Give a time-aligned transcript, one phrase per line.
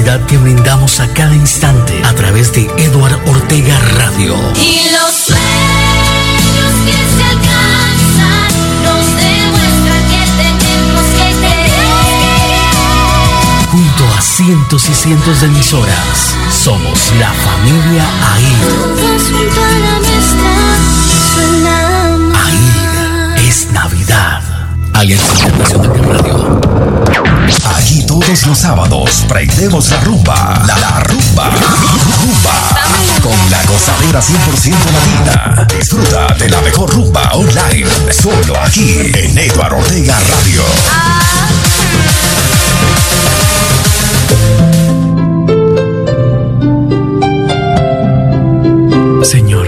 [0.00, 4.34] felicidad que brindamos a cada instante a través de Eduard Ortega Radio.
[4.56, 8.50] Y los sueños que se alcanzan
[8.82, 11.80] nos demuestran que tenemos que querer.
[13.70, 18.68] Junto a cientos y cientos de emisoras, somos la familia AIR.
[18.68, 19.96] Todos junto a la
[21.34, 21.76] suena
[22.46, 24.42] AIR es Navidad.
[24.94, 27.29] Alianza Internacional de Radio.
[27.76, 30.62] Aquí todos los sábados prendemos la rumba.
[30.66, 31.50] La, la rumba.
[32.22, 32.80] Rumba.
[33.22, 35.66] Con la gozadera 100% latina.
[35.78, 37.86] Disfruta de la mejor rumba online.
[38.12, 40.62] Solo aquí en Eduardo Ortega Radio.
[49.24, 49.66] Señor,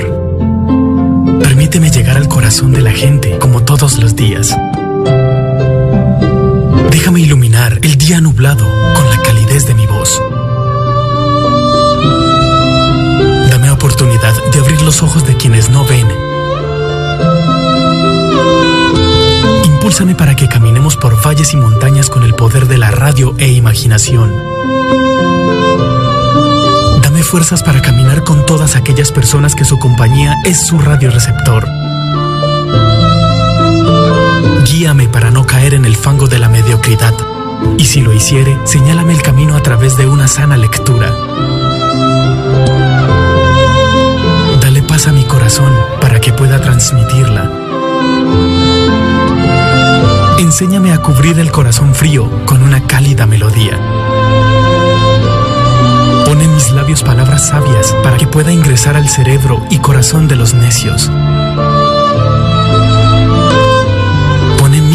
[1.41, 4.57] permíteme llegar al corazón de la gente como todos los días.
[6.93, 10.21] Déjame iluminar el día nublado con la calidez de mi voz.
[13.51, 16.07] Dame oportunidad de abrir los ojos de quienes no ven.
[19.65, 23.49] Impúlsame para que caminemos por valles y montañas con el poder de la radio e
[23.49, 24.31] imaginación.
[27.03, 31.82] Dame fuerzas para caminar con todas aquellas personas que su compañía es su radioreceptor.
[34.73, 37.13] Guíame para no caer en el fango de la mediocridad.
[37.77, 41.15] Y si lo hiciere, señálame el camino a través de una sana lectura.
[44.63, 45.71] Dale paz a mi corazón
[46.01, 47.51] para que pueda transmitirla.
[50.39, 53.79] Enséñame a cubrir el corazón frío con una cálida melodía.
[56.25, 60.37] Pon en mis labios palabras sabias para que pueda ingresar al cerebro y corazón de
[60.37, 61.11] los necios.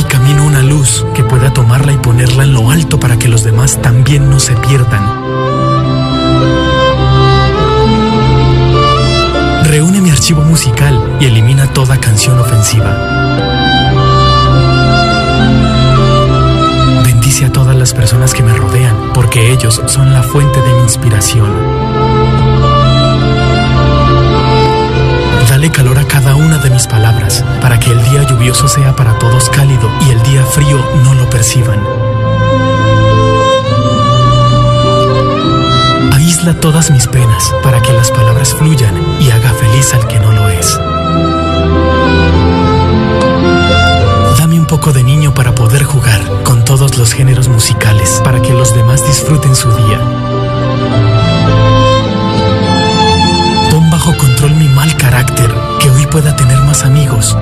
[0.08, 3.82] Camino una luz que pueda tomarla y ponerla en lo alto para que los demás
[3.82, 5.04] también no se pierdan.
[9.66, 12.90] Reúne mi archivo musical y elimina toda canción ofensiva.
[17.04, 20.82] Bendice a todas las personas que me rodean, porque ellos son la fuente de mi
[20.82, 21.77] inspiración.
[25.58, 29.18] Dale calor a cada una de mis palabras, para que el día lluvioso sea para
[29.18, 31.84] todos cálido y el día frío no lo perciban.
[36.14, 40.32] Aísla todas mis penas, para que las palabras fluyan y haga feliz al que no
[40.32, 40.80] lo es.
[44.38, 48.54] Dame un poco de niño para poder jugar con todos los géneros musicales, para que
[48.54, 51.17] los demás disfruten su día.
[54.38, 55.50] Control mi mal carácter,
[55.80, 57.36] que hoy pueda tener más amigos.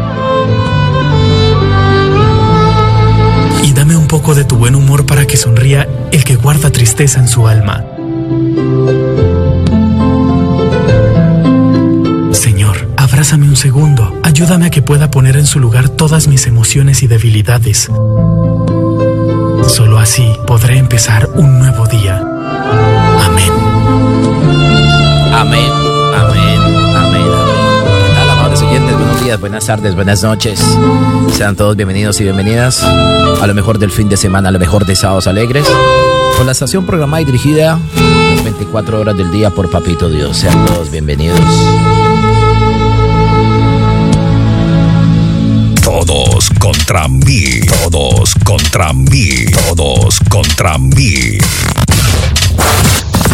[3.63, 7.19] Y dame un poco de tu buen humor para que sonría el que guarda tristeza
[7.19, 7.83] en su alma.
[12.31, 14.17] Señor, abrázame un segundo.
[14.23, 17.89] Ayúdame a que pueda poner en su lugar todas mis emociones y debilidades.
[19.67, 22.34] Solo así podré empezar un nuevo día.
[29.35, 30.59] Días, buenas tardes, buenas noches.
[31.33, 34.85] Sean todos bienvenidos y bienvenidas a lo mejor del fin de semana, a lo mejor
[34.85, 35.65] de Sábados Alegres,
[36.37, 37.79] con la estación programada y dirigida
[38.35, 40.37] las 24 horas del día por Papito Dios.
[40.37, 41.39] Sean todos bienvenidos.
[45.81, 47.61] Todos contra mí.
[47.89, 49.45] Todos contra mí.
[49.75, 51.39] Todos contra mí.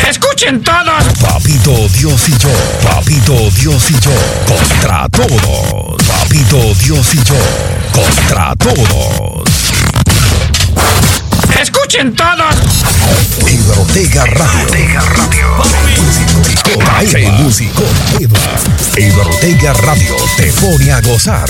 [0.09, 1.03] ¡Escuchen todos!
[1.21, 2.49] Papito Dios y yo.
[2.83, 4.11] Papito Dios y yo.
[4.47, 5.90] Contra todos.
[6.21, 7.35] Papito Dios y yo.
[7.91, 9.49] Contra todos.
[11.59, 12.55] ¡Escuchen todos!
[13.79, 14.65] Ortega Radio.
[14.65, 15.47] Ortega Radio.
[17.39, 17.81] Músico
[18.97, 21.49] músico Ortega Radio te pone a gozar.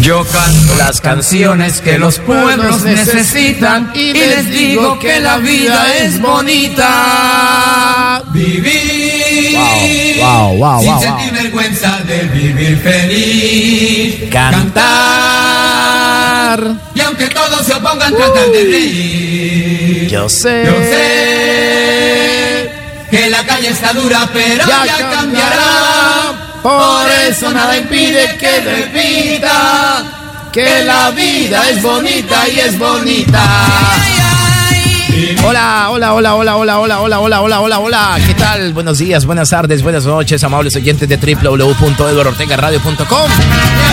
[0.00, 6.20] Yo canto las canciones que los pueblos necesitan y les digo que la vida es
[6.20, 8.22] bonita.
[8.32, 9.58] Vivir
[10.20, 14.28] Wow, wow, wow, sin sentir vergüenza de vivir feliz.
[14.30, 14.80] Cantar.
[16.94, 20.08] Y aunque todos se opongan, tratar de reír.
[20.08, 20.64] Yo sé.
[20.66, 22.70] Yo sé
[23.10, 26.29] que la calle está dura, pero Ya ya, cambiará.
[26.62, 30.02] Por eso nada impide que repita
[30.52, 34.09] que la vida es bonita y es bonita.
[35.42, 38.18] Hola, hola, hola, hola, hola, hola, hola, hola, hola, hola, hola.
[38.26, 38.74] ¿Qué tal?
[38.74, 43.30] Buenos días, buenas tardes, buenas noches, amables oyentes de www.eduardortegaradio.com.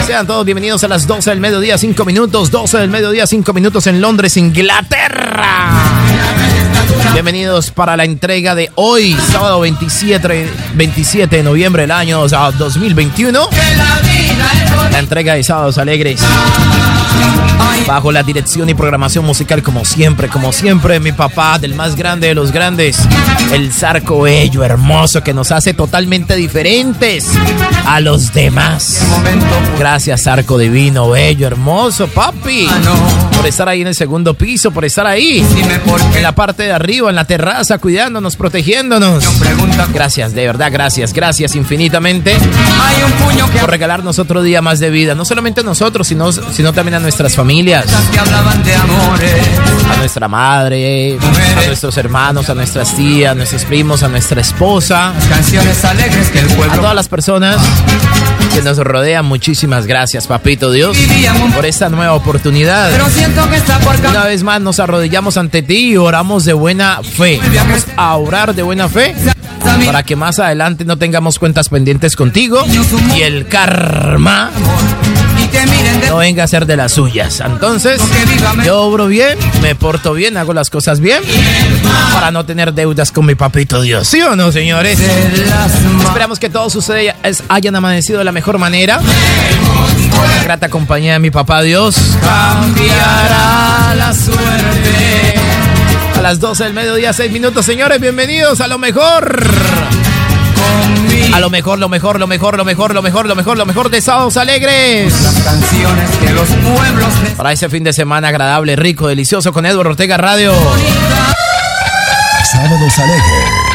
[0.05, 3.88] Sean todos bienvenidos a las 12 del mediodía, 5 minutos, 12 del mediodía, 5 minutos
[3.88, 5.71] en Londres, Inglaterra.
[7.13, 13.47] Bienvenidos para la entrega de hoy, sábado 27, 27 de noviembre del año 2021.
[14.91, 16.19] La entrega de Sábados Alegres.
[17.88, 22.27] Bajo la dirección y programación musical, como siempre, como siempre, mi papá, del más grande
[22.27, 22.98] de los grandes,
[23.54, 27.30] el zarco bello, hermoso, que nos hace totalmente diferentes
[27.86, 29.00] a los demás.
[29.80, 32.68] Gracias, zarco divino, bello, hermoso, papi,
[33.36, 35.45] por estar ahí en el segundo piso, por estar ahí
[36.13, 39.24] en la parte de arriba, en la terraza, cuidándonos, protegiéndonos.
[39.94, 42.36] Gracias, de verdad, gracias, gracias infinitamente
[43.62, 45.15] por regalarnos otro día más de vida.
[45.15, 47.46] No solamente a nosotros, sino, sino también a nuestras familias.
[49.89, 55.13] A nuestra madre, a nuestros hermanos, a nuestras tías, a nuestros primos, a nuestra esposa.
[56.73, 57.55] A todas las personas
[58.53, 60.97] que nos rodean, muchísimas gracias, papito Dios,
[61.55, 62.91] por esta nueva oportunidad.
[64.09, 67.39] Una vez más nos arrodillamos ante ti y oramos de buena fe.
[67.55, 69.15] Vamos a orar de buena fe
[69.85, 72.61] para que más adelante no tengamos cuentas pendientes contigo
[73.15, 74.51] y el karma
[76.07, 77.41] No venga a ser de las suyas.
[77.45, 78.01] Entonces,
[78.65, 81.21] yo obro bien, me porto bien, hago las cosas bien
[82.13, 84.07] para no tener deudas con mi papito Dios.
[84.07, 84.99] ¿Sí o no, señores?
[86.05, 87.13] Esperamos que todos ustedes
[87.49, 88.99] hayan amanecido de la mejor manera.
[90.38, 95.35] La grata compañía de mi papá Dios cambiará la suerte.
[96.17, 99.44] A las 12 del mediodía, 6 minutos, señores, bienvenidos a lo mejor.
[101.34, 103.90] A lo mejor, lo mejor, lo mejor, lo mejor, lo mejor, lo mejor, lo mejor
[103.90, 105.14] de Sábados Alegres.
[105.22, 109.88] Las canciones que los pueblos Para ese fin de semana agradable, rico, delicioso con Edward
[109.88, 110.54] Ortega Radio.
[112.52, 113.68] Sábados Alegres.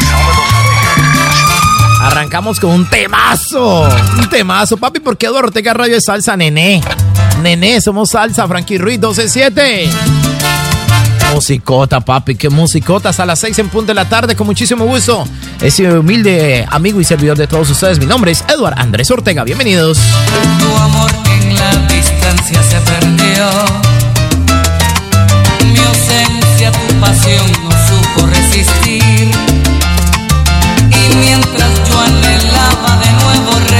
[2.03, 3.89] Arrancamos con un temazo.
[4.19, 6.81] Un temazo, papi, porque Eduardo Ortega Radio es salsa nené.
[7.43, 10.22] Nené, somos salsa, Frankie Ruiz 127.
[11.33, 15.27] Musicota, papi, qué musicotas a las 6 en punto de la tarde, con muchísimo gusto.
[15.63, 19.43] Ese humilde amigo y servidor de todos ustedes, mi nombre es Eduard Andrés Ortega.
[19.43, 19.99] Bienvenidos.
[20.59, 23.49] Tu amor en la distancia se perdió.
[25.73, 29.31] Mi ausencia, tu pasión no supo resistir.
[30.91, 33.72] Y mientras yo anhelaba de nuevo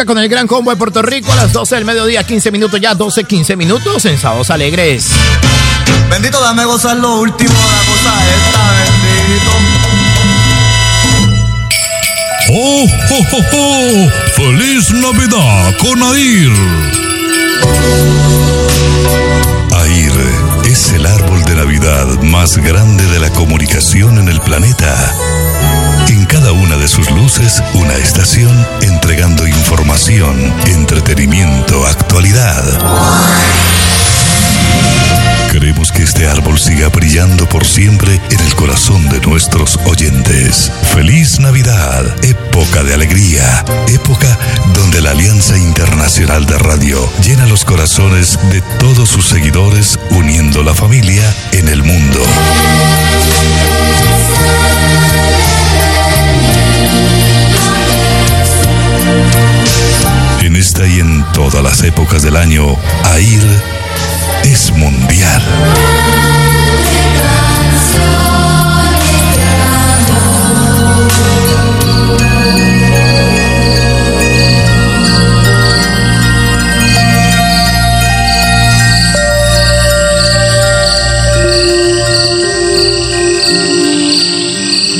[0.00, 2.80] música con el gran combo de Puerto Rico a las 12 del mediodía, 15 minutos
[2.80, 5.10] ya, 12, 15 minutos en Sábados Alegres.
[6.10, 8.60] Bendito, dame gozar lo último, la cosa esta,
[9.26, 9.50] bendito.
[12.52, 14.10] ¡Oh, oh, oh, oh!
[14.34, 16.52] feliz Navidad con Air!
[19.86, 20.12] Air
[20.64, 25.14] es el árbol de Navidad más grande de la comunicación en el planeta
[26.20, 30.36] en cada una de sus luces una estación entregando información,
[30.66, 32.62] entretenimiento, actualidad.
[35.50, 40.70] Queremos que este árbol siga brillando por siempre en el corazón de nuestros oyentes.
[40.94, 44.38] Feliz Navidad, época de alegría, época
[44.74, 50.74] donde la Alianza Internacional de Radio llena los corazones de todos sus seguidores uniendo la
[50.74, 52.20] familia en el mundo.
[60.60, 63.62] esta y en todas las épocas del año, AIR
[64.44, 65.42] es mundial.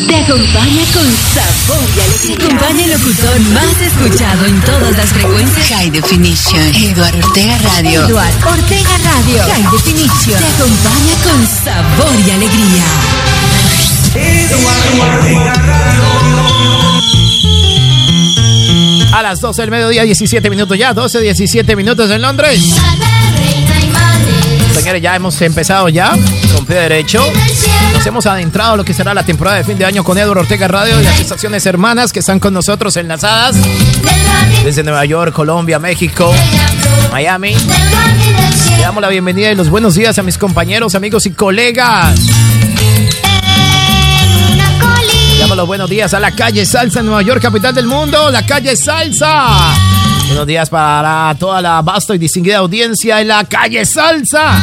[0.08, 1.06] Te acompaña con
[2.32, 5.66] el locutor más escuchado en todas las frecuencias.
[5.68, 6.74] High Definition.
[6.76, 8.06] Eduardo Ortega Radio.
[8.06, 9.42] Eduardo Ortega Radio.
[9.42, 10.38] High Definition.
[10.38, 12.84] Te acompaña con sabor y alegría.
[19.12, 22.60] A las 12 del mediodía, 17 minutos ya, 12, 17 minutos en Londres.
[24.80, 26.16] Señores, ya hemos empezado ya
[26.54, 27.22] con pie derecho.
[27.92, 30.40] Nos hemos adentrado a lo que será la temporada de fin de año con Eduardo
[30.40, 33.56] Ortega Radio y las estaciones hermanas que están con nosotros enlazadas
[34.64, 36.32] desde Nueva York, Colombia, México,
[37.12, 37.54] Miami.
[37.54, 42.18] Le damos la bienvenida y los buenos días a mis compañeros, amigos y colegas.
[45.34, 48.46] Le damos los buenos días a la calle Salsa Nueva York, capital del mundo, la
[48.46, 49.74] calle Salsa.
[50.30, 54.62] Buenos días para toda la vasta y distinguida audiencia en la calle Salsa.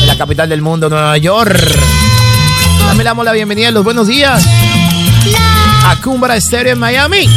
[0.00, 1.60] En la capital del mundo, Nueva York.
[2.86, 4.42] También damos la bienvenida y los buenos días
[5.84, 7.28] a Cumbra Estéreo en Miami.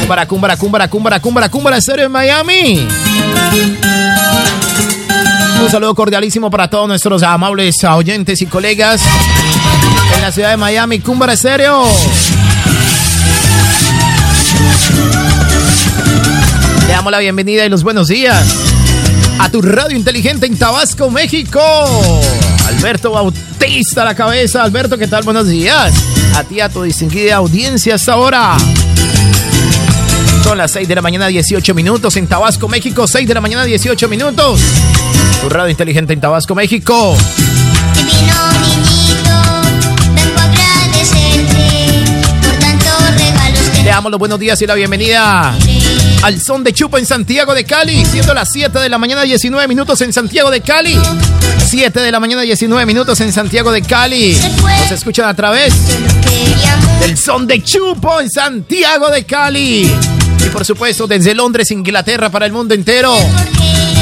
[0.00, 2.86] Cumbra, Cumbra, Cumbra, Cumbra, Cumbra, Cumbra Estéreo en Miami.
[5.62, 9.00] Un saludo cordialísimo para todos nuestros amables oyentes y colegas
[10.14, 11.00] en la ciudad de Miami.
[11.00, 11.86] Cumbra Estéreo.
[16.88, 18.46] Le damos la bienvenida y los buenos días
[19.38, 21.60] a tu radio inteligente en Tabasco, México.
[22.66, 24.62] Alberto Bautista a la cabeza.
[24.62, 25.22] Alberto, ¿qué tal?
[25.22, 25.92] Buenos días.
[26.34, 28.56] A ti, a tu distinguida audiencia hasta ahora.
[30.42, 33.06] Son las 6 de la mañana, 18 minutos en Tabasco, México.
[33.06, 34.58] 6 de la mañana, 18 minutos.
[35.42, 37.14] Tu radio inteligente en Tabasco, México.
[43.84, 45.54] Le damos los buenos días y la bienvenida
[46.22, 49.68] al son de Chupa en Santiago de Cali, siendo las 7 de la mañana 19
[49.68, 50.98] minutos en Santiago de Cali.
[51.68, 54.36] 7 de la mañana 19 minutos en Santiago de Cali.
[54.62, 55.74] Nos escuchan a través
[57.00, 59.90] del son de Chupo en Santiago de Cali.
[60.44, 63.14] Y por supuesto desde Londres, Inglaterra para el mundo entero.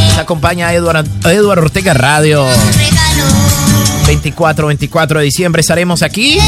[0.09, 2.47] Nos acompaña Eduardo, Eduardo Ortega Radio.
[4.07, 6.39] 24, 24 de diciembre estaremos aquí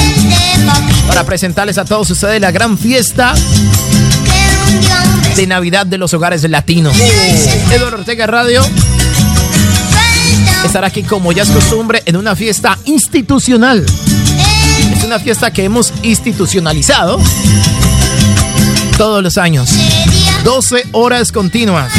[1.08, 3.34] para presentarles a todos ustedes la gran fiesta
[5.38, 6.96] de Navidad de los hogares latinos.
[7.70, 8.60] Eduardo Ortega Radio
[10.64, 13.86] estará aquí como ya es costumbre en una fiesta institucional.
[14.96, 17.20] Es una fiesta que hemos institucionalizado
[18.96, 19.70] todos los años.
[20.42, 21.92] 12 horas continuas.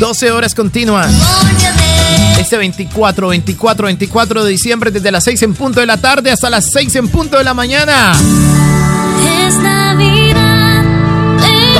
[0.00, 1.12] 12 horas continuas.
[2.40, 6.50] Este 24, 24, 24 de diciembre desde las 6 en punto de la tarde hasta
[6.50, 8.18] las 6 en punto de la mañana.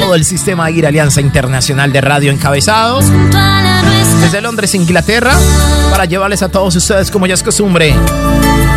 [0.09, 3.05] Todo el sistema IR Alianza Internacional de Radio encabezados
[4.23, 5.37] desde Londres, Inglaterra,
[5.91, 7.95] para llevarles a todos ustedes, como ya es costumbre,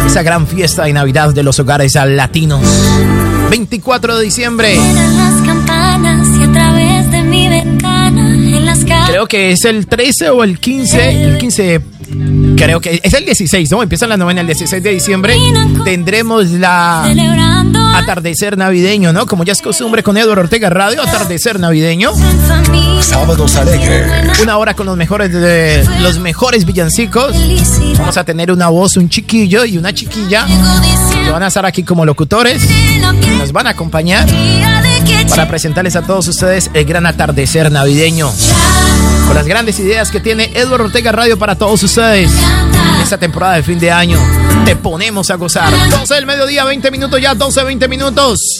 [0.05, 2.61] esa gran fiesta de Navidad de los hogares latinos.
[3.49, 4.75] 24 de diciembre.
[9.07, 11.23] Creo que es el 13 o el 15.
[11.23, 11.81] El 15.
[12.57, 13.83] Creo que es el 16, ¿no?
[13.83, 15.35] Empieza la novena el 16 de diciembre.
[15.83, 17.05] Tendremos la
[17.95, 19.25] atardecer navideño, ¿no?
[19.25, 22.11] Como ya es costumbre con Eduardo Ortega Radio, atardecer navideño.
[23.01, 24.39] Sábados alegres.
[24.39, 27.35] Una hora con los mejores de los mejores villancicos.
[27.97, 30.47] Vamos a tener una voz, un chiquillo y una chiquilla
[31.23, 32.63] que van a estar aquí como locutores.
[32.63, 37.71] piel Nos van a acompañar de que para presentarles a todos ustedes el gran atardecer
[37.71, 38.31] navideño.
[39.27, 42.31] Con las grandes ideas que tiene Eduardo Ortega Radio para todos ustedes.
[42.95, 44.19] En esta temporada de fin de año.
[44.65, 45.71] Te ponemos a gozar.
[45.89, 48.59] 12 del mediodía, 20 minutos ya, 12, 20 minutos.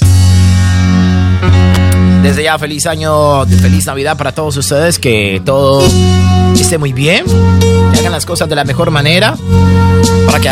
[2.23, 4.99] Desde ya, feliz año, feliz Navidad para todos ustedes.
[4.99, 5.83] Que todo
[6.55, 7.25] esté muy bien.
[7.91, 9.35] Que hagan las cosas de la mejor manera.
[10.25, 10.49] Para que,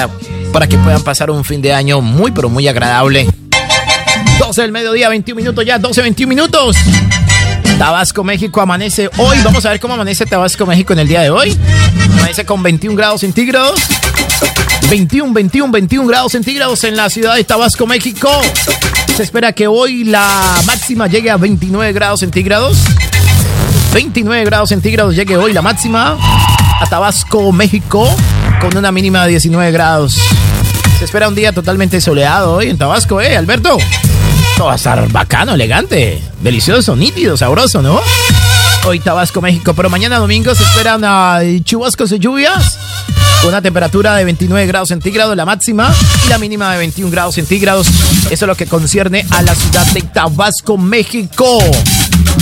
[0.51, 3.27] para que puedan pasar un fin de año muy, pero muy agradable.
[4.39, 6.75] 12 del mediodía, 21 minutos ya, 12, 21 minutos.
[7.77, 9.37] Tabasco, México amanece hoy.
[9.43, 11.57] Vamos a ver cómo amanece Tabasco, México en el día de hoy.
[12.13, 13.79] Amanece con 21 grados centígrados.
[14.89, 18.29] 21, 21, 21 grados centígrados en la ciudad de Tabasco, México.
[19.15, 22.77] Se espera que hoy la máxima llegue a 29 grados centígrados.
[23.93, 26.17] 29 grados centígrados llegue hoy la máxima
[26.81, 28.09] a Tabasco, México,
[28.59, 30.17] con una mínima de 19 grados.
[30.97, 33.77] Se espera un día totalmente soleado hoy en Tabasco, ¿eh, Alberto?
[34.57, 38.01] Todo va a estar bacano, elegante, delicioso, nítido, sabroso, ¿no?
[38.85, 42.77] Hoy Tabasco, México, pero mañana domingo se esperan chubascos y lluvias
[43.41, 45.93] con una temperatura de 29 grados centígrados, la máxima,
[46.25, 47.87] y la mínima de 21 grados centígrados.
[48.29, 51.57] Eso es lo que concierne a la ciudad de Tabasco, México.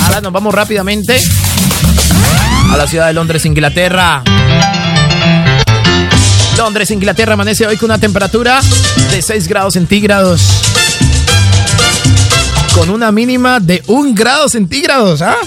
[0.06, 1.20] Ahora nos vamos rápidamente
[2.72, 4.24] a la ciudad de Londres, Inglaterra.
[6.58, 8.60] Londres, Inglaterra, amanece hoy con una temperatura
[9.12, 10.42] de 6 grados centígrados.
[12.74, 15.38] Con una mínima de 1 grado centígrados, ¿ah?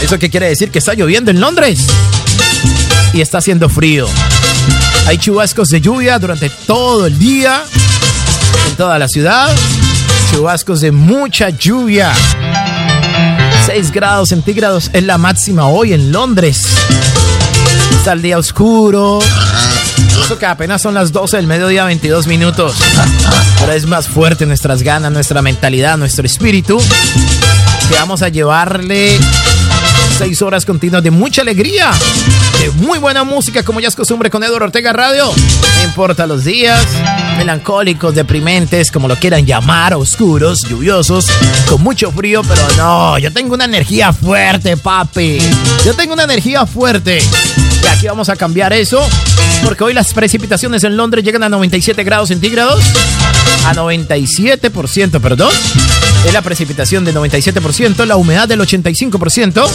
[0.00, 0.70] ¿Eso qué quiere decir?
[0.70, 1.80] Que está lloviendo en Londres.
[3.12, 4.06] Y está haciendo frío.
[5.06, 7.64] Hay chubascos de lluvia durante todo el día
[8.68, 9.52] en toda la ciudad.
[10.30, 12.12] Chubascos de mucha lluvia.
[13.66, 16.66] 6 grados centígrados es la máxima hoy en Londres.
[17.96, 19.18] Está el día oscuro.
[20.28, 22.76] Eso que apenas son las 12 del mediodía, 22 minutos.
[23.60, 26.78] Pero es más fuerte nuestras ganas, nuestra mentalidad, nuestro espíritu.
[27.88, 29.18] Que vamos a llevarle
[30.18, 31.92] seis horas continuas de mucha alegría,
[32.60, 35.32] de muy buena música, como ya es costumbre con Eduardo Ortega Radio.
[35.32, 36.86] No importa los días,
[37.38, 41.26] melancólicos, deprimentes, como lo quieran llamar, oscuros, lluviosos,
[41.70, 45.38] con mucho frío, pero no, yo tengo una energía fuerte, papi.
[45.86, 47.18] Yo tengo una energía fuerte.
[47.90, 49.04] Aquí vamos a cambiar eso,
[49.64, 52.82] porque hoy las precipitaciones en Londres llegan a 97 grados centígrados.
[53.66, 55.52] A 97%, perdón.
[56.26, 59.68] Es la precipitación del 97%, la humedad del 85%.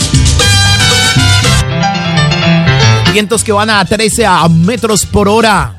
[3.12, 5.78] Vientos que van a 13 a metros por hora.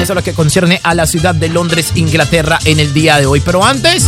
[0.00, 3.26] Eso es lo que concierne a la ciudad de Londres, Inglaterra, en el día de
[3.26, 3.40] hoy.
[3.40, 4.06] Pero antes,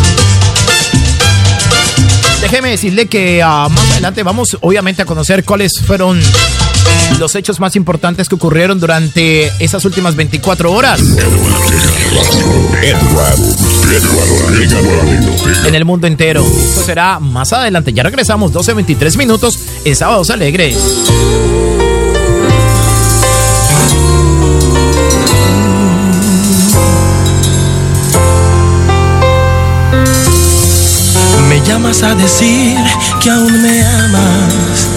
[2.40, 6.20] déjeme decirle que ah, más adelante vamos obviamente a conocer cuáles fueron
[7.18, 11.00] los hechos más importantes que ocurrieron durante esas últimas 24 horas.
[15.66, 16.44] En el mundo entero.
[16.44, 17.92] Eso será más adelante.
[17.92, 20.76] Ya regresamos, 12.23 minutos en Sábados Alegres.
[31.70, 32.76] Llamas a decir
[33.20, 34.88] que aún me amas.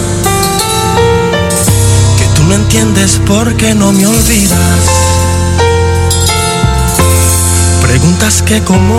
[2.18, 4.82] Que tú no entiendes por qué no me olvidas.
[7.80, 8.96] Preguntas que cómo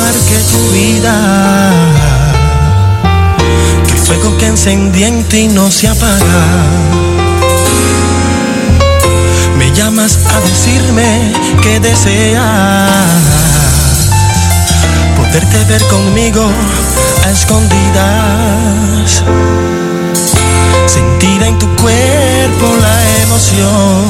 [0.00, 1.14] marqué tu vida.
[3.86, 6.44] Que fuego que encendí en ti no se apaga.
[9.58, 13.51] Me llamas a decirme que deseas
[15.32, 16.46] poderte ver conmigo
[17.24, 19.22] a escondidas.
[20.86, 24.04] Sentir en tu cuerpo la emoción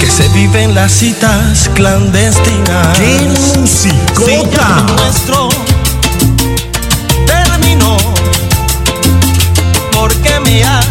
[0.00, 2.98] que se vive en las citas clandestinas.
[2.98, 3.20] ¡Qué
[3.60, 4.84] musicota!
[4.88, 5.48] Si nuestro
[7.24, 7.96] terminó,
[9.92, 10.81] porque me haces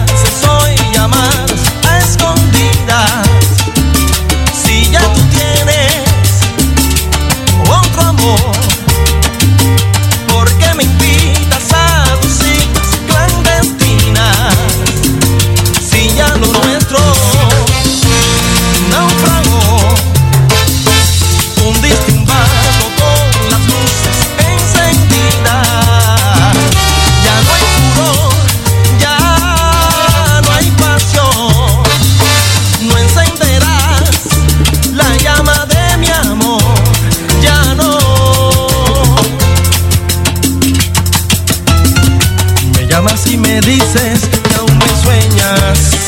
[43.02, 46.01] llamas y me dices que aún me sueñas.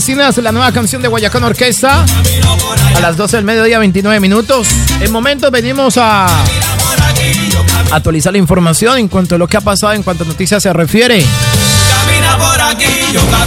[0.00, 2.04] Cita clandestina es la nueva canción de Guayacán Orquesta.
[2.94, 4.68] A las 12 del mediodía, 29 minutos.
[5.00, 6.28] En momentos venimos a
[7.90, 10.72] actualizar la información en cuanto a lo que ha pasado en cuanto a noticias se
[10.72, 11.24] refiere.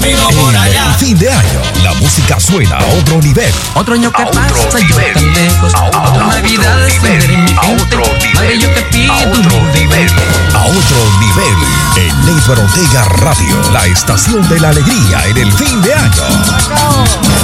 [0.01, 0.93] Camino por allá.
[0.97, 3.51] Fin de año, la música suena a otro nivel.
[3.75, 5.13] Otro año que A pasa, otro yo nivel.
[5.13, 5.73] tan lejos.
[5.75, 7.27] A Otra otro Navidad nivel.
[7.27, 10.09] mi A otro Madre, yo te pido A otro nivel.
[10.53, 11.57] A otro nivel.
[11.97, 16.23] En Neighbor Ortega Radio, la estación de la alegría en el fin de año.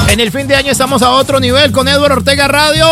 [0.08, 2.88] En el fin de año estamos a otro nivel con Edward Ortega Radio.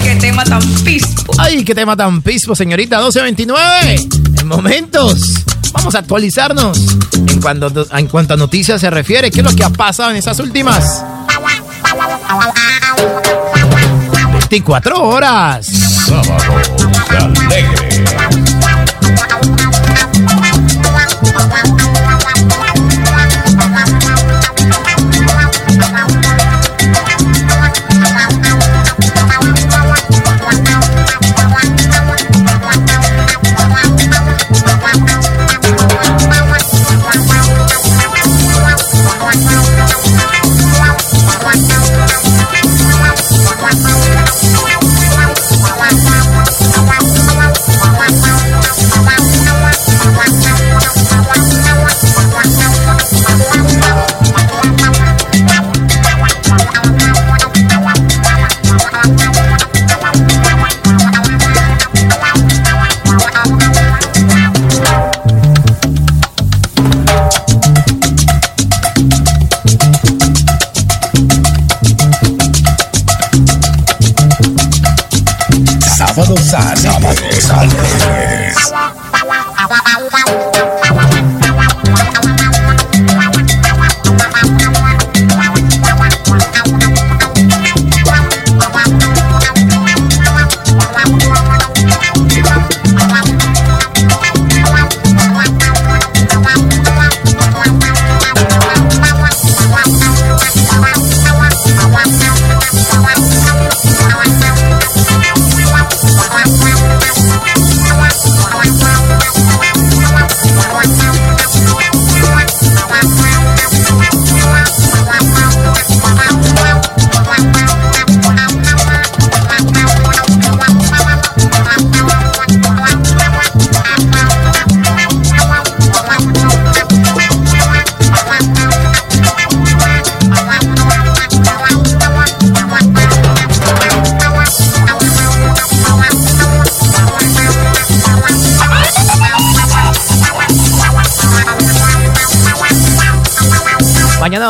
[0.00, 1.32] Qué tema tan pispo.
[1.38, 4.23] Ay, qué tema tan pispo, señorita 1229.
[4.40, 5.44] En momentos.
[5.72, 6.78] Vamos a actualizarnos
[7.14, 9.30] en cuanto, en a noticias se refiere.
[9.30, 11.04] ¿Qué es lo que ha pasado en esas últimas
[14.38, 15.66] 24 horas?
[15.66, 18.04] Sábado alegre.
[76.54, 77.50] Sábados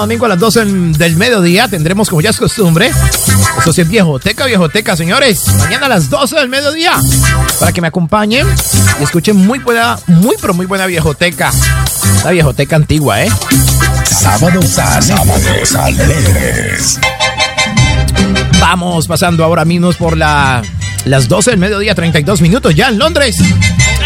[0.05, 0.67] domingo a las 12
[0.99, 2.90] del mediodía tendremos, como ya es costumbre,
[3.59, 5.47] eso sí es viejoteca, viejoteca, señores.
[5.57, 6.93] Mañana a las 12 del mediodía,
[7.59, 8.47] para que me acompañen
[9.01, 11.51] y escuchen muy buena, muy pero muy buena viejoteca.
[12.23, 13.31] La viejoteca antigua, ¿eh?
[14.05, 14.67] Sábados.
[14.67, 17.01] Sábados alegres.
[18.61, 20.61] Vamos pasando ahora mismo por la,
[21.07, 23.38] las 12 del mediodía, 32 minutos ya en Londres.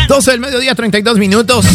[0.07, 1.67] 12 del mediodía, 32 minutos.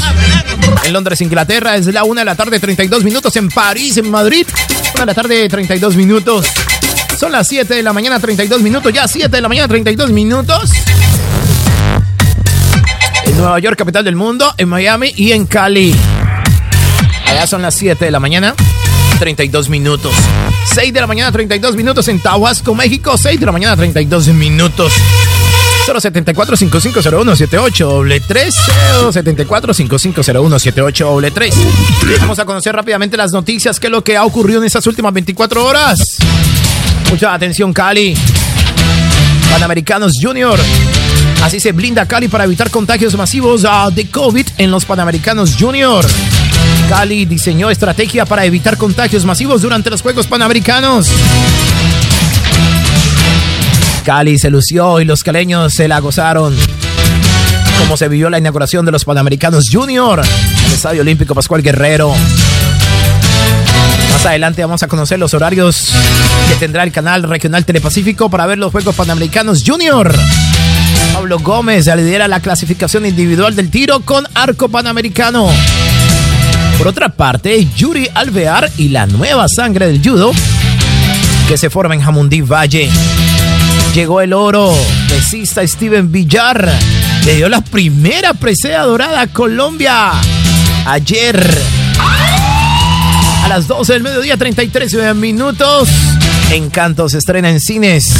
[0.85, 3.35] En Londres, Inglaterra, es la 1 de la tarde, 32 minutos.
[3.35, 4.45] En París, en Madrid,
[4.93, 6.47] 1 de la tarde, 32 minutos.
[7.17, 8.91] Son las 7 de la mañana, 32 minutos.
[8.91, 10.71] Ya 7 de la mañana, 32 minutos.
[13.25, 14.53] En Nueva York, capital del mundo.
[14.57, 15.95] En Miami y en Cali.
[17.27, 18.53] Allá son las 7 de la mañana,
[19.19, 20.13] 32 minutos.
[20.73, 23.17] 6 de la mañana, 32 minutos en Tabasco, México.
[23.17, 24.93] 6 de la mañana, 32 minutos.
[25.85, 28.55] 074 5501 78 3
[29.11, 31.55] 074 5501 78 3
[32.21, 35.13] Vamos a conocer rápidamente las noticias, qué es lo que ha ocurrido en estas últimas
[35.13, 35.99] 24 horas.
[37.09, 38.15] Mucha atención, Cali.
[39.51, 40.59] Panamericanos Junior.
[41.43, 46.05] Así se blinda Cali para evitar contagios masivos ah, de COVID en los Panamericanos Junior.
[46.89, 51.07] Cali diseñó estrategia para evitar contagios masivos durante los Juegos Panamericanos.
[54.03, 56.53] Cali se lució y los caleños se la gozaron.
[57.79, 62.13] Como se vivió la inauguración de los Panamericanos Junior en el Estadio Olímpico Pascual Guerrero.
[64.11, 65.87] Más adelante vamos a conocer los horarios
[66.49, 70.13] que tendrá el canal regional Telepacífico para ver los Juegos Panamericanos Junior.
[71.13, 75.47] Pablo Gómez lidera la clasificación individual del tiro con arco panamericano.
[76.77, 80.31] Por otra parte, Yuri Alvear y la nueva sangre del judo
[81.47, 82.89] que se forma en Jamundí Valle.
[83.93, 84.73] Llegó el oro.
[85.07, 86.67] Pesista Steven Villar
[87.25, 90.13] le dio la primera presea dorada a Colombia.
[90.87, 91.61] Ayer.
[91.99, 95.89] A las 12 del mediodía, 33 minutos.
[96.51, 98.11] Encanto se estrena en cines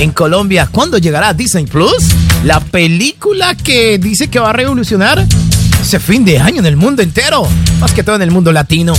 [0.00, 0.68] en Colombia.
[0.70, 2.08] ¿Cuándo llegará Disney Plus?
[2.42, 5.24] La película que dice que va a revolucionar
[5.80, 7.46] ese fin de año en el mundo entero.
[7.78, 8.94] Más que todo en el mundo latino.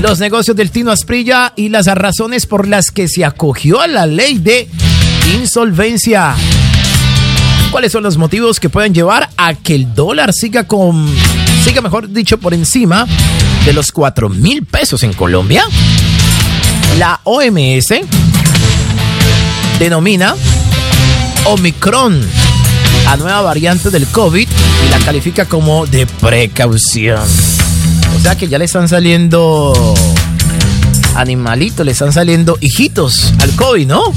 [0.00, 4.06] Los negocios del Tino Asprilla y las razones por las que se acogió a la
[4.06, 4.68] ley de
[5.34, 6.34] insolvencia.
[7.70, 11.08] ¿Cuáles son los motivos que pueden llevar a que el dólar siga con,
[11.64, 13.06] siga mejor dicho, por encima
[13.64, 15.64] de los 4 mil pesos en Colombia?
[16.98, 17.88] La OMS
[19.78, 20.34] denomina
[21.44, 22.20] Omicron
[23.06, 27.22] a nueva variante del COVID y la califica como de precaución.
[28.16, 29.94] O sea que ya le están saliendo
[31.14, 34.12] animalitos, le están saliendo hijitos al COVID, ¿no?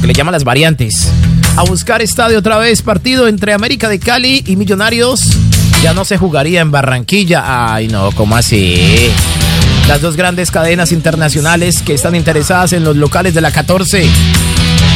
[0.00, 1.10] Que le llaman las variantes.
[1.56, 5.20] A buscar estadio otra vez, partido entre América de Cali y Millonarios.
[5.82, 7.72] Ya no se jugaría en Barranquilla.
[7.74, 9.10] Ay, no, ¿cómo así?
[9.88, 14.06] Las dos grandes cadenas internacionales que están interesadas en los locales de la 14.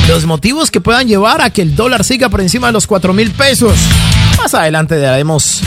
[0.08, 3.12] Los motivos que puedan llevar a que el dólar siga por encima de los 4
[3.12, 3.74] mil pesos.
[4.38, 5.62] Más adelante daremos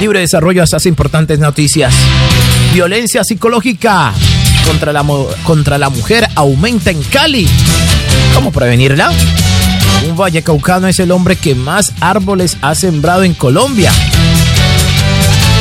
[0.00, 1.94] libre desarrollo estas importantes noticias.
[2.72, 4.12] Violencia psicológica
[4.64, 5.04] contra la,
[5.44, 7.48] contra la mujer aumenta en Cali.
[8.34, 9.10] ¿Cómo prevenirla?
[10.08, 13.92] Un vallecaucano es el hombre que más árboles ha sembrado en Colombia.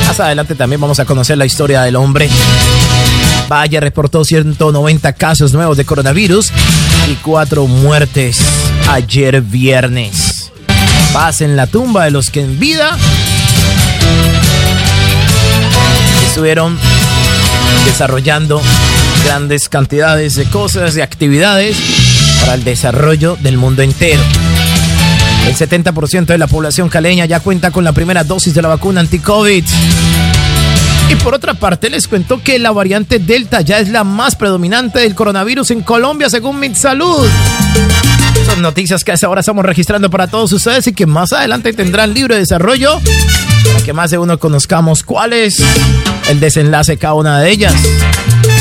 [0.08, 2.30] Más adelante también vamos a conocer la historia del hombre.
[3.50, 6.52] Valle reportó 190 casos nuevos de coronavirus
[7.10, 8.40] y cuatro muertes
[8.90, 10.52] ayer viernes.
[11.14, 12.98] Paz en la tumba de los que en vida
[16.28, 16.78] estuvieron
[17.86, 18.62] desarrollando
[19.26, 21.76] grandes cantidades de cosas, de actividades
[22.42, 24.22] para el desarrollo del mundo entero.
[25.48, 29.02] El 70% de la población caleña ya cuenta con la primera dosis de la vacuna
[29.02, 29.66] anti-COVID.
[31.10, 35.00] Y por otra parte, les cuento que la variante Delta ya es la más predominante
[35.00, 37.28] del coronavirus en Colombia, según MidSalud.
[38.46, 41.74] Son noticias que a esta hora estamos registrando para todos ustedes y que más adelante
[41.74, 43.00] tendrán libre desarrollo
[43.74, 45.62] para que más de uno conozcamos cuál es
[46.30, 47.74] el desenlace de cada una de ellas.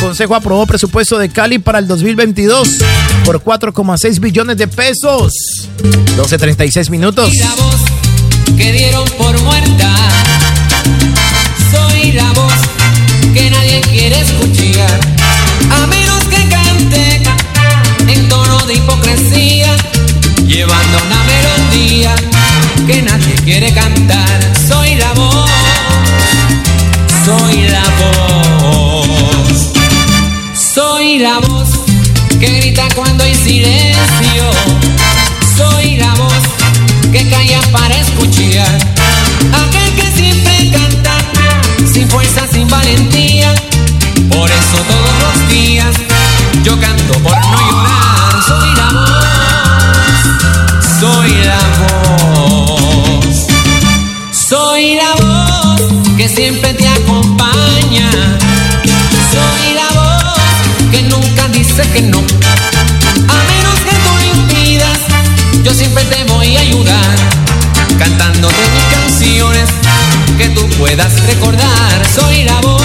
[0.01, 2.79] Consejo aprobó presupuesto de Cali para el 2022
[3.25, 5.33] por 4,6 billones de pesos.
[6.17, 7.31] 12.36 minutos.
[8.57, 10.26] Dieron por muerta.
[12.17, 12.55] La voz
[13.35, 15.01] que nadie quiere escuchar.
[15.71, 17.23] A menos que cante
[18.09, 19.77] en tono de hipocresía,
[20.47, 22.15] llevando una melodía
[22.87, 23.96] que nadie quiere cantar.
[56.37, 58.11] Siempre te acompaña.
[59.33, 62.19] Soy la voz que nunca dice que no.
[62.19, 64.99] A menos que tú lo impidas,
[65.63, 67.17] yo siempre te voy a ayudar.
[67.99, 69.71] Cantándote mis canciones
[70.37, 72.07] que tú puedas recordar.
[72.15, 72.76] Soy la voz,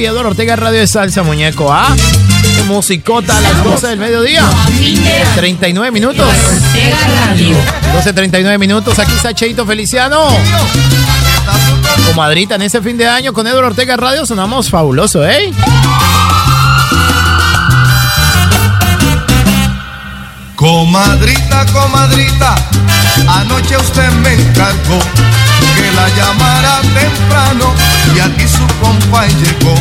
[0.00, 1.94] Papi, Eduardo Ortega Radio de Salsa, muñeco, ¿ah?
[2.66, 4.48] Musicota a las 12 del mediodía.
[5.34, 6.26] 39 minutos.
[8.04, 8.98] 12.39 minutos.
[8.98, 10.28] Aquí está Cheito Feliciano.
[12.06, 15.52] Comadrita, en ese fin de año con Eduardo Ortega Radio sonamos fabuloso, ¿eh?
[20.56, 22.54] Comadrita, comadrita,
[23.28, 24.98] anoche usted me encargó
[25.80, 27.74] que la llamara temprano
[28.14, 29.74] y aquí su compa llegó.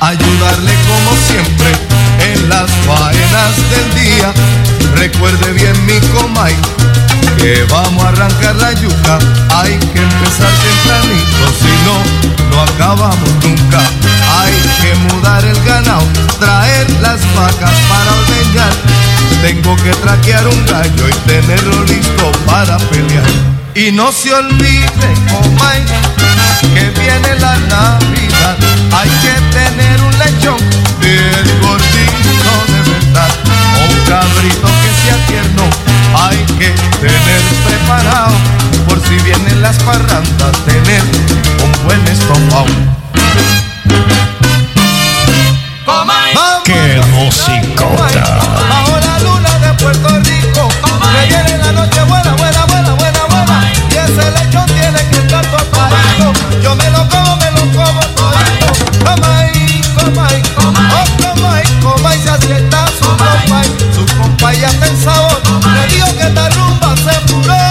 [0.00, 1.70] Ayudarle como siempre
[2.32, 4.32] en las faenas del día.
[4.94, 6.54] Recuerde bien mi comay
[7.38, 9.18] que vamos a arrancar la yuca.
[9.54, 11.96] Hay que empezar tempranito, si no,
[12.50, 13.80] no acabamos nunca.
[14.40, 16.06] Hay que mudar el ganado,
[16.40, 18.72] traer las vacas para ordeñar.
[19.42, 23.65] Tengo que traquear un gallo y tenerlo listo para pelear.
[23.76, 24.88] Y no se olvide,
[25.30, 25.84] comay,
[26.72, 28.56] que viene la Navidad.
[28.90, 30.56] Hay que tener un lechón
[30.98, 33.28] bien gordito de verdad.
[33.76, 35.64] O un cabrito que sea tierno.
[36.18, 36.70] Hay que
[37.02, 38.32] tener preparado
[38.88, 40.56] por si vienen las parrandas.
[40.64, 41.02] Tener
[41.62, 42.66] un buen estómago.
[46.64, 48.38] ¡Qué musicota!
[48.70, 50.68] Bajo la luna de Puerto Rico,
[51.12, 52.66] que viene la noche buena, buena,
[54.18, 56.32] ese lechón tiene que estar tostadito.
[56.62, 58.66] Yo me lo como, me lo como todito.
[59.04, 63.68] Comay, comay, oh comay, comay se acierta su compay.
[63.94, 65.42] Su compay hasta el sabor.
[65.74, 67.65] Le digo que esta rumba se puró,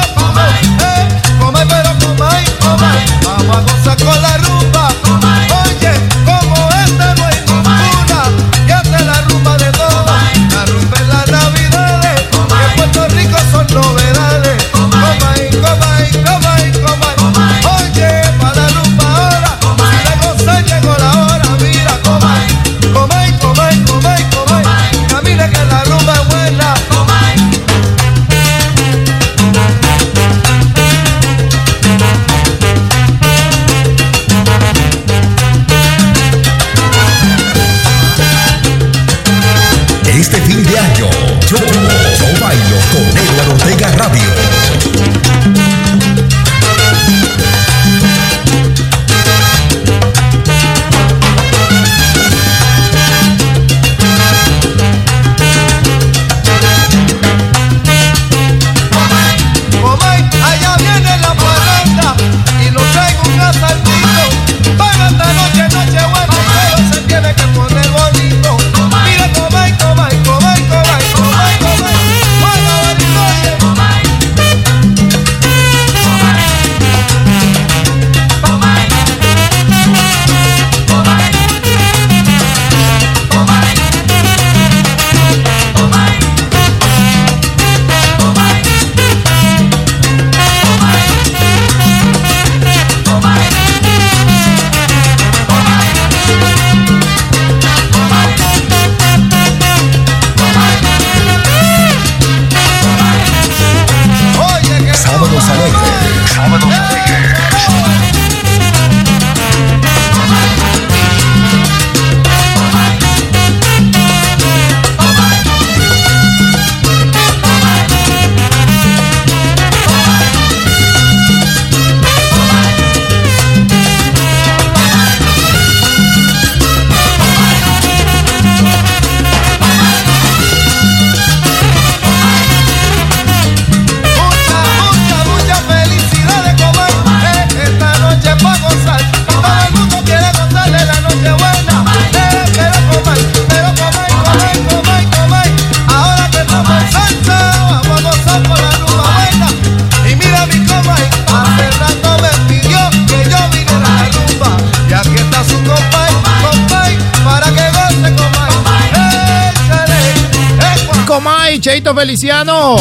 [161.65, 162.75] Cheito Feliciano.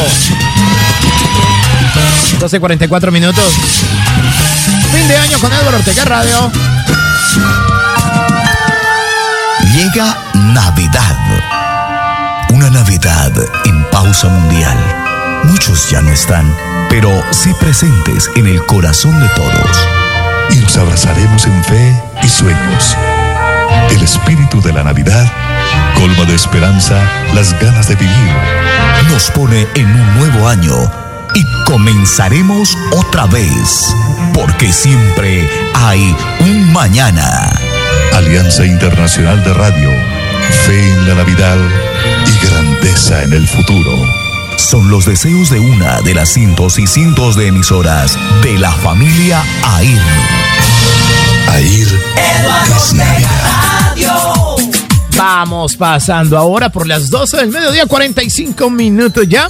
[2.39, 3.55] 12.44 minutos.
[4.93, 6.53] Fin de año con Edward Ortega Radio.
[9.73, 11.17] Llega Navidad.
[12.51, 13.33] Una Navidad
[13.65, 14.77] en pausa mundial.
[15.45, 16.55] Muchos ya no están,
[16.91, 19.89] pero sí presentes en el corazón de todos.
[20.51, 22.95] Y nos abrazaremos en fe y sueños.
[23.89, 25.25] El espíritu de la Navidad
[25.95, 27.03] colma de esperanza
[27.35, 28.33] las ganas de vivir.
[29.11, 30.75] Nos pone en un nuevo año
[31.35, 33.95] y comenzaremos otra vez,
[34.33, 37.51] porque siempre hay un mañana.
[38.15, 39.91] Alianza Internacional de Radio.
[40.67, 41.59] Fe en la Navidad
[42.27, 44.25] y grandeza en el futuro.
[44.57, 49.43] Son los deseos de una de las cientos y cientos de emisoras de la familia
[49.63, 50.01] AIR.
[51.49, 52.01] AIR
[52.77, 53.95] es Navidad.
[55.27, 59.49] Vamos pasando ahora por las 12 del mediodía, 45 minutos ya.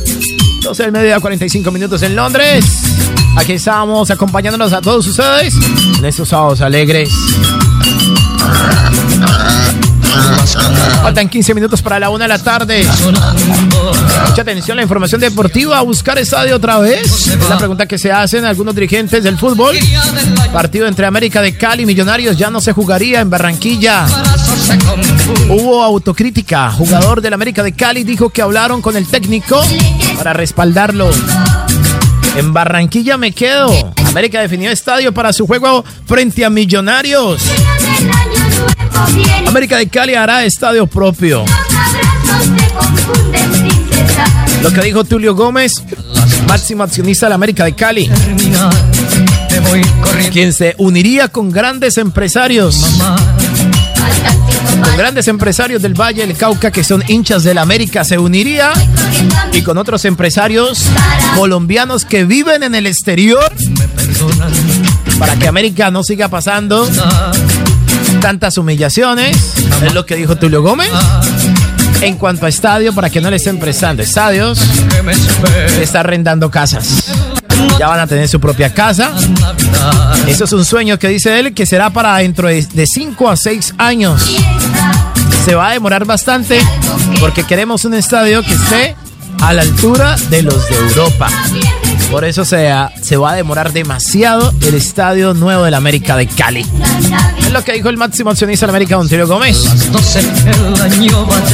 [0.62, 2.64] 12 del mediodía, 45 minutos en Londres.
[3.36, 5.52] Aquí estamos acompañándonos a todos ustedes
[5.98, 7.10] en estos sábados alegres.
[11.02, 12.86] Faltan 15 minutos para la una de la tarde.
[14.28, 15.80] Mucha atención, la información deportiva.
[15.82, 17.28] ¿Buscar estadio otra vez?
[17.28, 19.76] Es la pregunta que se hacen algunos dirigentes del fútbol.
[20.52, 24.06] Partido entre América de Cali y Millonarios ya no se jugaría en Barranquilla.
[25.48, 26.70] Hubo autocrítica.
[26.70, 29.62] Jugador del América de Cali dijo que hablaron con el técnico
[30.16, 31.10] para respaldarlo.
[32.36, 33.92] En Barranquilla me quedo.
[34.08, 37.42] América definió estadio para su juego frente a Millonarios.
[39.46, 41.44] América de Cali hará estadio propio.
[44.62, 45.72] Lo que dijo Tulio Gómez,
[46.48, 48.10] máximo accionista de la América de Cali,
[50.32, 52.78] quien se uniría con grandes empresarios.
[54.82, 58.72] Con grandes empresarios del Valle del Cauca que son hinchas del América se uniría
[59.52, 60.86] y con otros empresarios
[61.36, 63.52] colombianos que viven en el exterior
[65.18, 66.88] para que América no siga pasando
[68.20, 69.36] tantas humillaciones,
[69.84, 70.90] es lo que dijo Tulio Gómez.
[72.00, 74.60] En cuanto a estadio, para que no le estén prestando estadios,
[75.80, 77.04] está arrendando casas.
[77.78, 79.12] Ya van a tener su propia casa.
[80.26, 83.74] Eso es un sueño que dice él que será para dentro de 5 a 6
[83.78, 84.22] años.
[85.44, 86.58] Se va a demorar bastante
[87.20, 88.96] porque queremos un estadio que esté
[89.42, 91.28] a la altura de los de Europa.
[92.10, 92.70] Por eso se,
[93.02, 96.64] se va a demorar demasiado el estadio nuevo del América de Cali.
[97.38, 99.58] Es lo que dijo el máximo accionista del América, Don Tulio Gómez.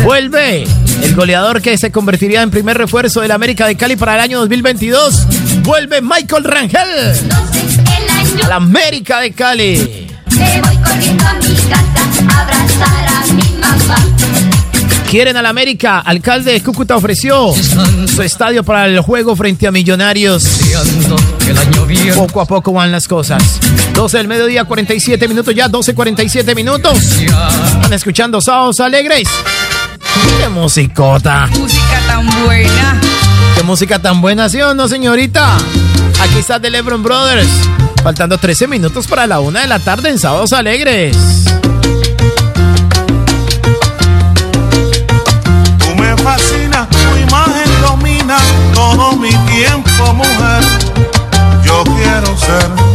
[0.04, 0.64] Vuelve
[1.02, 4.38] el goleador que se convertiría en primer refuerzo del América de Cali para el año
[4.40, 5.26] 2022.
[5.62, 6.88] Vuelve Michael Rangel
[8.44, 10.06] al América de Cali.
[10.36, 13.96] Me voy corriendo a mi casa a abrazar a mi mamá.
[15.10, 15.98] Quieren al América.
[15.98, 17.52] Alcalde de Cúcuta ofreció
[18.06, 20.44] su estadio para el juego frente a Millonarios.
[22.14, 23.42] Poco a poco van las cosas.
[23.92, 26.96] 12 del mediodía, 47 minutos ya, 12, 47 minutos.
[27.02, 29.26] Están escuchando Sábados Alegres.
[30.38, 31.48] ¡Qué musicota!
[31.58, 33.00] Música tan buena.
[33.56, 35.56] ¡Qué música tan buena, sí o no, señorita!
[36.20, 37.48] Aquí está The Lebron Brothers.
[38.04, 41.16] Faltando 13 minutos para la una de la tarde en Sábados Alegres.
[49.20, 50.64] Mi tiempo, mujer.
[51.62, 52.89] Yo quiero ser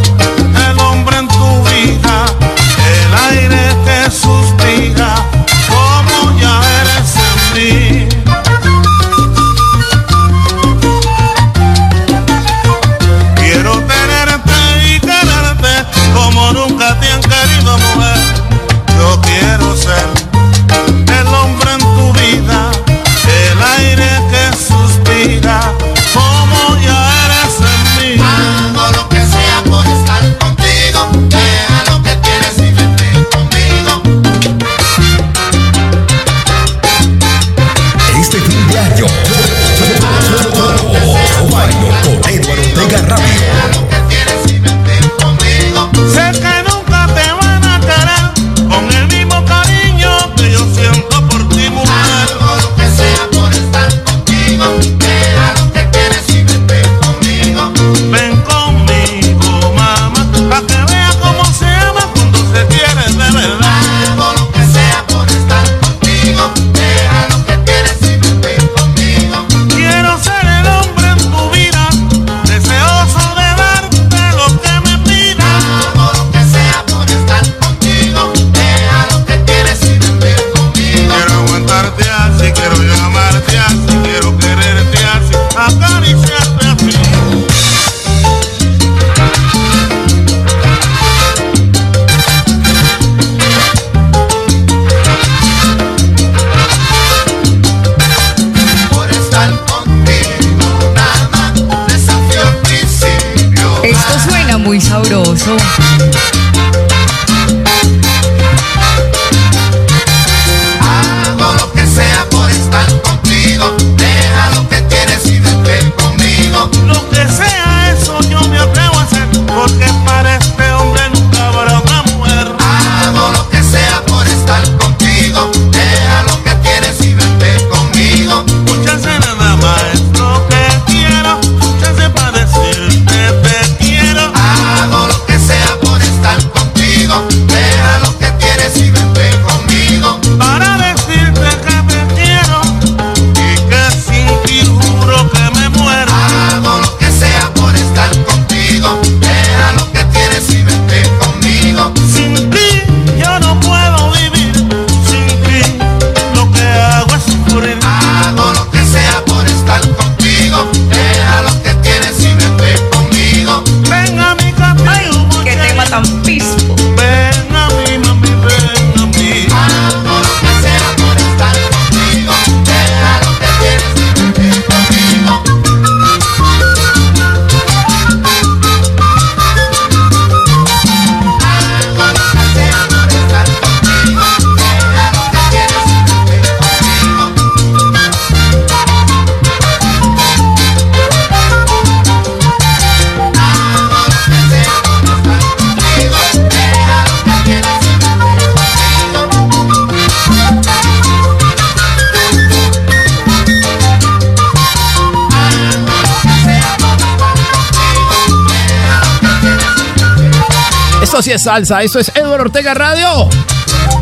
[211.25, 211.81] sí es salsa.
[211.81, 213.27] Esto es Edward Ortega Radio.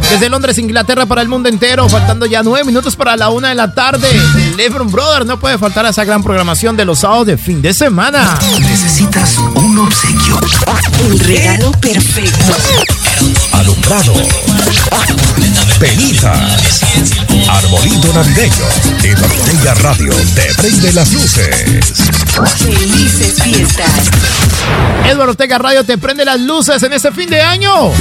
[0.09, 1.87] Desde Londres, Inglaterra, para el mundo entero.
[1.87, 4.09] Faltando ya nueve minutos para la una de la tarde.
[4.35, 7.61] El Lebron Brother no puede faltar a esa gran programación de los sábados de fin
[7.61, 8.37] de semana.
[8.59, 10.37] Necesitas un obsequio.
[11.05, 12.53] Un regalo perfecto.
[13.87, 14.13] Prado,
[15.79, 16.33] Penita,
[17.49, 18.65] Arbolito Navideño
[19.03, 21.93] y Norteña Radio te prende las luces.
[22.57, 23.89] Felices fiestas.
[25.05, 27.91] Eduardo Ortega Radio te prende las luces en este fin de año.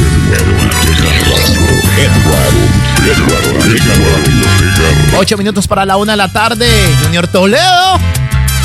[5.18, 6.68] Ocho minutos para la una de la tarde.
[7.03, 7.99] Junior Toledo.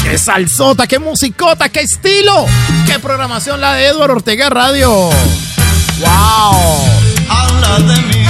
[0.03, 0.87] ¡Qué salsota!
[0.87, 1.67] ¡Qué musicota!
[1.69, 2.45] ¡Qué estilo!
[2.85, 5.09] ¡Qué programación la de Eduardo Ortega Radio!
[5.99, 6.96] ¡Wow!
[7.75, 8.25] de mí.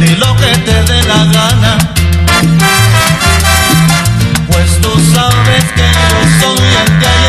[0.00, 1.78] Di lo que te dé la gana,
[4.48, 7.19] pues tú sabes que yo soy el que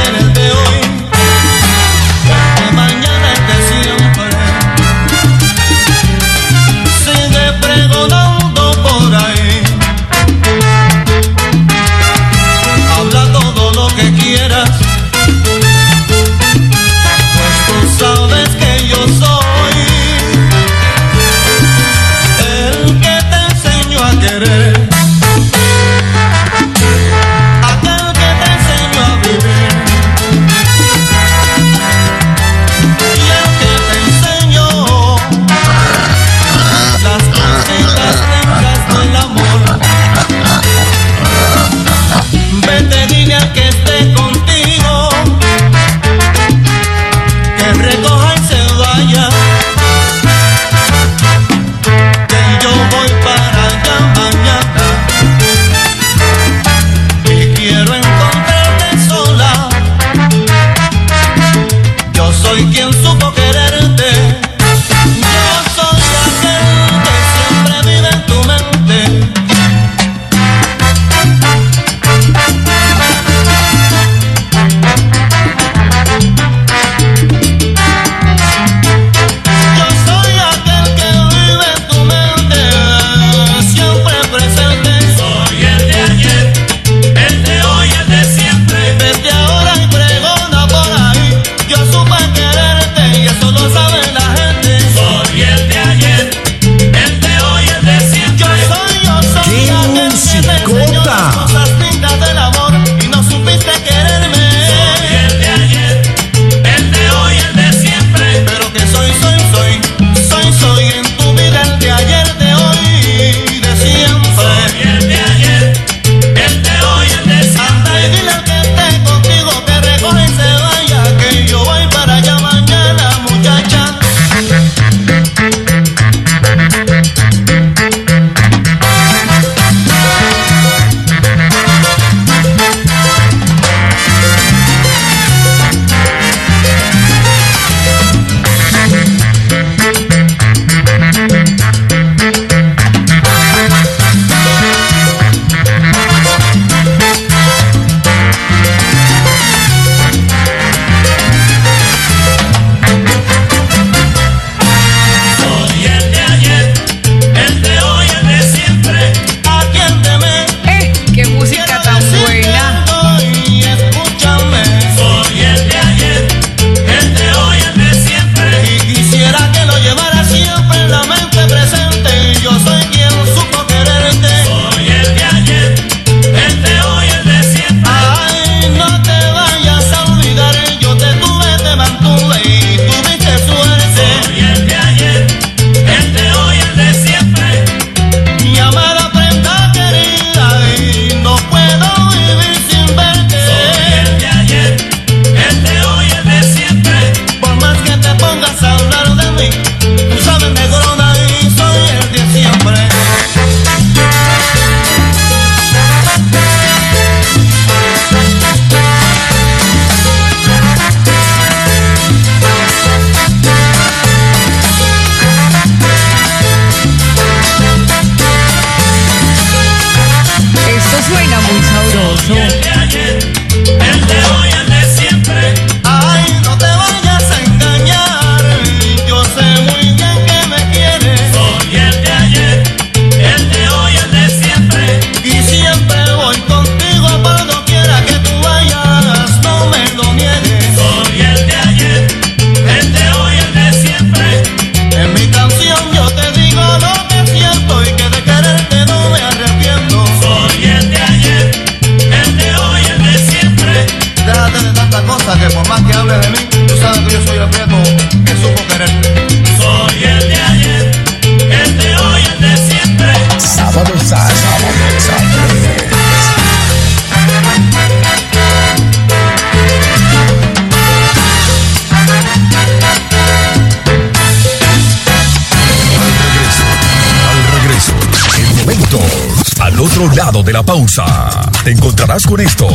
[280.09, 281.29] lado de la pausa.
[281.63, 282.67] Te encontrarás con esto.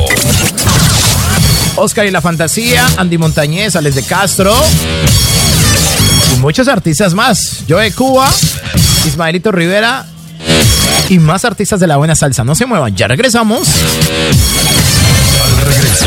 [1.76, 4.54] Oscar y la Fantasía, Andy Montañez, Alex de Castro.
[6.34, 7.66] Y muchos artistas más.
[7.66, 8.30] Yo de Cuba,
[9.06, 10.06] Ismaelito Rivera
[11.08, 12.44] y más artistas de la buena salsa.
[12.44, 13.68] No se muevan, ya regresamos.
[15.44, 16.06] Al regreso.